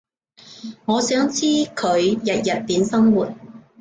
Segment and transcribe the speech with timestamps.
[0.85, 3.31] 我想知佢日日點生活